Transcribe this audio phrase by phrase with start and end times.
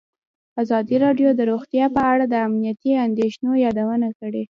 [0.61, 4.43] ازادي راډیو د روغتیا په اړه د امنیتي اندېښنو یادونه کړې.